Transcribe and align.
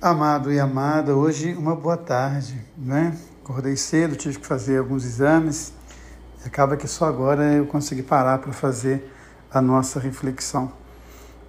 Amado 0.00 0.52
e 0.52 0.60
amada, 0.60 1.16
hoje 1.16 1.54
uma 1.54 1.74
boa 1.74 1.96
tarde, 1.96 2.56
né? 2.76 3.18
Acordei 3.42 3.74
cedo, 3.74 4.14
tive 4.14 4.38
que 4.38 4.46
fazer 4.46 4.78
alguns 4.78 5.04
exames. 5.04 5.72
Acaba 6.46 6.76
que 6.76 6.86
só 6.86 7.06
agora 7.06 7.54
eu 7.54 7.66
consegui 7.66 8.04
parar 8.04 8.38
para 8.38 8.52
fazer 8.52 9.12
a 9.50 9.60
nossa 9.60 9.98
reflexão. 9.98 10.72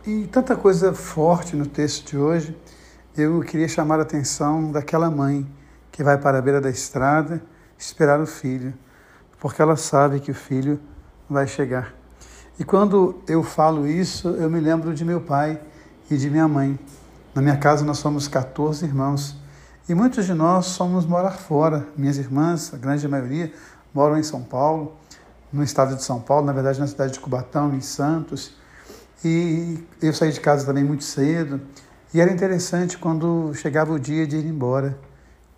E 0.03 0.25
tanta 0.31 0.55
coisa 0.55 0.95
forte 0.95 1.55
no 1.55 1.67
texto 1.67 2.09
de 2.09 2.17
hoje, 2.17 2.57
eu 3.15 3.39
queria 3.41 3.67
chamar 3.67 3.99
a 3.99 4.01
atenção 4.01 4.71
daquela 4.71 5.11
mãe 5.11 5.47
que 5.91 6.03
vai 6.03 6.17
para 6.17 6.39
a 6.39 6.41
beira 6.41 6.59
da 6.59 6.71
estrada 6.71 7.43
esperar 7.77 8.19
o 8.19 8.25
filho, 8.25 8.73
porque 9.39 9.61
ela 9.61 9.75
sabe 9.75 10.19
que 10.19 10.31
o 10.31 10.35
filho 10.35 10.79
vai 11.29 11.45
chegar. 11.45 11.93
E 12.57 12.63
quando 12.63 13.21
eu 13.27 13.43
falo 13.43 13.87
isso, 13.87 14.29
eu 14.29 14.49
me 14.49 14.59
lembro 14.59 14.91
de 14.95 15.05
meu 15.05 15.21
pai 15.21 15.61
e 16.09 16.17
de 16.17 16.31
minha 16.31 16.47
mãe. 16.47 16.79
Na 17.39 17.43
minha 17.43 17.55
casa 17.55 17.85
nós 17.85 17.99
somos 17.99 18.27
14 18.27 18.83
irmãos 18.83 19.33
e 19.87 19.95
muitos 19.95 20.25
de 20.25 20.33
nós 20.33 20.65
somos 20.65 21.05
morar 21.05 21.31
fora. 21.31 21.87
Minhas 21.95 22.17
irmãs, 22.17 22.73
a 22.73 22.77
grande 22.77 23.07
maioria, 23.07 23.53
moram 23.93 24.17
em 24.17 24.23
São 24.23 24.43
Paulo, 24.43 24.97
no 25.49 25.63
estado 25.63 25.95
de 25.95 26.03
São 26.03 26.19
Paulo, 26.19 26.45
na 26.45 26.51
verdade 26.51 26.81
na 26.81 26.85
cidade 26.87 27.13
de 27.13 27.19
Cubatão, 27.21 27.73
em 27.73 27.79
Santos. 27.79 28.51
E 29.23 29.81
eu 30.01 30.13
saí 30.13 30.33
de 30.33 30.41
casa 30.41 30.65
também 30.65 30.83
muito 30.83 31.05
cedo. 31.05 31.61
E 32.13 32.19
era 32.19 32.29
interessante 32.29 32.97
quando 32.97 33.53
chegava 33.53 33.93
o 33.93 33.97
dia 33.97 34.27
de 34.27 34.35
ir 34.35 34.45
embora. 34.45 34.99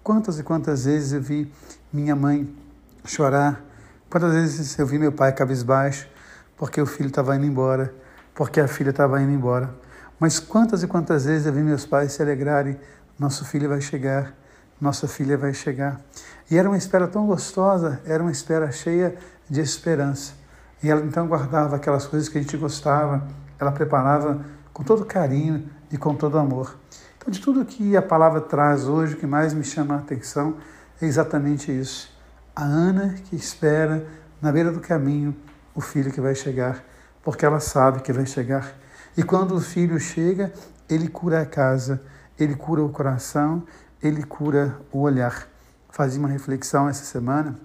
Quantas 0.03 0.37
e 0.37 0.43
quantas 0.43 0.85
vezes 0.85 1.13
eu 1.13 1.21
vi 1.23 1.51
minha 1.91 2.15
mãe 2.15 2.47
chorar, 3.05 3.59
quantas 4.07 4.31
vezes 4.33 4.77
eu 4.77 4.85
vi 4.85 4.99
meu 4.99 5.11
pai 5.11 5.33
cabisbaixo, 5.33 6.07
porque 6.55 6.79
o 6.79 6.85
filho 6.85 7.09
estava 7.09 7.35
indo 7.35 7.45
embora, 7.47 7.91
porque 8.35 8.59
a 8.61 8.67
filha 8.67 8.91
estava 8.91 9.19
indo 9.19 9.31
embora. 9.31 9.73
Mas 10.21 10.39
quantas 10.39 10.83
e 10.83 10.87
quantas 10.87 11.25
vezes 11.25 11.47
eu 11.47 11.53
vi 11.53 11.63
meus 11.63 11.83
pais 11.83 12.11
se 12.11 12.21
alegrarem, 12.21 12.79
nosso 13.17 13.43
filho 13.43 13.67
vai 13.67 13.81
chegar, 13.81 14.35
nossa 14.79 15.07
filha 15.07 15.35
vai 15.35 15.51
chegar. 15.51 15.99
E 16.47 16.59
era 16.59 16.69
uma 16.69 16.77
espera 16.77 17.07
tão 17.07 17.25
gostosa, 17.25 17.99
era 18.05 18.21
uma 18.21 18.31
espera 18.31 18.71
cheia 18.71 19.15
de 19.49 19.59
esperança. 19.59 20.33
E 20.83 20.91
ela 20.91 21.01
então 21.01 21.25
guardava 21.27 21.75
aquelas 21.75 22.05
coisas 22.05 22.29
que 22.29 22.37
a 22.37 22.41
gente 22.41 22.55
gostava, 22.55 23.27
ela 23.59 23.71
preparava 23.71 24.45
com 24.71 24.83
todo 24.83 25.05
carinho 25.05 25.67
e 25.91 25.97
com 25.97 26.13
todo 26.13 26.37
amor. 26.37 26.77
Então, 27.17 27.31
de 27.31 27.39
tudo 27.39 27.65
que 27.65 27.97
a 27.97 28.01
palavra 28.03 28.41
traz 28.41 28.87
hoje, 28.87 29.15
o 29.15 29.17
que 29.17 29.25
mais 29.25 29.55
me 29.55 29.63
chama 29.63 29.95
a 29.95 29.97
atenção 29.97 30.57
é 31.01 31.05
exatamente 31.07 31.71
isso. 31.71 32.15
A 32.55 32.61
Ana 32.61 33.15
que 33.25 33.35
espera 33.35 34.05
na 34.39 34.51
beira 34.51 34.71
do 34.71 34.81
caminho 34.81 35.35
o 35.73 35.81
filho 35.81 36.11
que 36.11 36.21
vai 36.21 36.35
chegar, 36.35 36.83
porque 37.23 37.43
ela 37.43 37.59
sabe 37.59 38.01
que 38.01 38.13
vai 38.13 38.27
chegar. 38.27 38.79
E 39.17 39.23
quando 39.23 39.55
o 39.55 39.61
filho 39.61 39.99
chega, 39.99 40.51
ele 40.89 41.07
cura 41.07 41.41
a 41.41 41.45
casa, 41.45 42.01
ele 42.39 42.55
cura 42.55 42.83
o 42.83 42.89
coração, 42.89 43.63
ele 44.01 44.23
cura 44.23 44.77
o 44.91 44.99
olhar. 44.99 45.47
Fazia 45.89 46.19
uma 46.19 46.29
reflexão 46.29 46.87
essa 46.87 47.03
semana, 47.03 47.55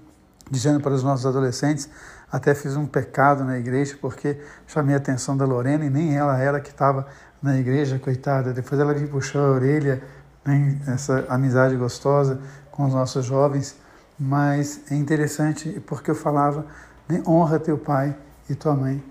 dizendo 0.51 0.81
para 0.81 0.93
os 0.93 1.03
nossos 1.03 1.25
adolescentes, 1.25 1.89
até 2.31 2.55
fiz 2.55 2.77
um 2.77 2.87
pecado 2.87 3.45
na 3.45 3.59
igreja, 3.59 3.97
porque 4.01 4.41
chamei 4.67 4.95
a 4.95 4.99
atenção 4.99 5.37
da 5.37 5.45
Lorena 5.45 5.85
e 5.85 5.91
nem 5.91 6.17
ela 6.17 6.37
era 6.39 6.61
que 6.61 6.71
estava 6.71 7.07
na 7.41 7.57
igreja, 7.57 7.99
coitada. 7.99 8.53
Depois 8.53 8.81
ela 8.81 8.93
me 8.93 9.07
puxou 9.07 9.41
a 9.41 9.51
orelha, 9.51 10.03
né, 10.45 10.81
essa 10.89 11.25
amizade 11.29 11.77
gostosa 11.77 12.41
com 12.71 12.87
os 12.87 12.93
nossos 12.93 13.25
jovens. 13.25 13.77
Mas 14.19 14.81
é 14.91 14.95
interessante 14.95 15.81
porque 15.87 16.11
eu 16.11 16.15
falava, 16.15 16.67
né, 17.09 17.23
honra 17.27 17.61
teu 17.61 17.79
pai 17.79 18.17
e 18.51 18.55
tua 18.55 18.75
mãe. 18.75 19.03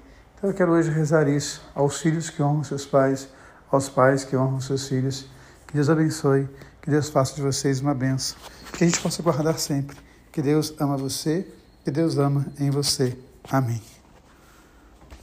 Eu 0.46 0.54
quero 0.54 0.74
hoje 0.74 0.92
rezar 0.92 1.28
isso 1.28 1.60
aos 1.74 2.00
filhos 2.00 2.30
que 2.30 2.44
honram 2.44 2.64
seus 2.64 2.86
pais, 2.86 3.28
aos 3.72 3.90
pais 3.90 4.24
que 4.24 4.38
honram 4.38 4.62
seus 4.62 4.88
filhos. 4.88 5.26
Que 5.66 5.74
Deus 5.74 5.90
abençoe, 5.90 6.48
que 6.84 6.92
Deus 6.92 7.10
faça 7.10 7.34
de 7.34 7.42
vocês 7.42 7.82
uma 7.82 7.96
benção, 7.96 8.38
que 8.72 8.84
a 8.84 8.88
gente 8.88 9.02
possa 9.02 9.24
guardar 9.24 9.58
sempre. 9.58 9.98
Que 10.32 10.44
Deus 10.44 10.72
ama 10.80 10.98
você, 10.98 11.48
que 11.84 11.90
Deus 11.90 12.20
ama 12.20 12.46
em 12.60 12.70
você. 12.70 13.18
Amém. 13.50 13.95